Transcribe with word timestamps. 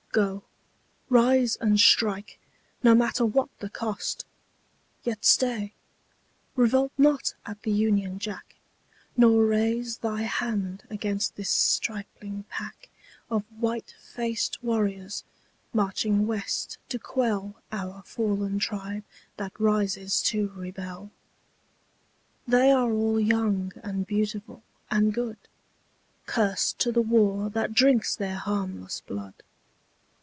Go; 0.13 0.43
rise 1.07 1.55
and 1.61 1.79
strike, 1.79 2.37
no 2.83 2.93
matter 2.93 3.25
what 3.25 3.47
the 3.59 3.69
cost. 3.69 4.25
Yet 5.05 5.23
stay. 5.23 5.71
Revolt 6.57 6.91
not 6.97 7.33
at 7.45 7.61
the 7.61 7.71
Union 7.71 8.19
Jack, 8.19 8.57
Nor 9.15 9.45
raise 9.45 9.99
Thy 9.99 10.23
hand 10.23 10.83
against 10.89 11.37
this 11.37 11.49
stripling 11.49 12.43
pack 12.49 12.89
Of 13.29 13.45
white 13.57 13.95
faced 14.01 14.61
warriors, 14.61 15.23
marching 15.73 16.27
West 16.27 16.77
to 16.89 16.99
quell 16.99 17.55
Our 17.71 18.01
fallen 18.03 18.59
tribe 18.59 19.03
that 19.37 19.57
rises 19.57 20.21
to 20.23 20.49
rebel. 20.49 21.09
They 22.45 22.69
all 22.71 23.15
are 23.15 23.19
young 23.21 23.71
and 23.81 24.05
beautiful 24.05 24.61
and 24.89 25.13
good; 25.13 25.37
Curse 26.25 26.73
to 26.79 26.91
the 26.91 27.01
war 27.01 27.49
that 27.51 27.73
drinks 27.73 28.13
their 28.13 28.35
harmless 28.35 28.99
blood. 28.99 29.35